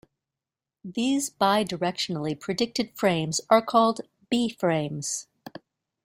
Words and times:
These 0.83 1.29
bidirectionally 1.29 2.39
predicted 2.39 2.97
frames 2.97 3.39
are 3.51 3.61
called 3.61 4.01
"B-frames". 4.31 5.27